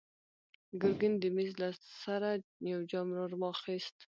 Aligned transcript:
ګرګين 0.81 1.13
د 1.19 1.23
مېز 1.35 1.51
له 1.61 1.69
سره 2.03 2.29
يو 2.71 2.79
جام 2.91 3.07
ور 3.15 3.31
واخيست. 3.41 3.97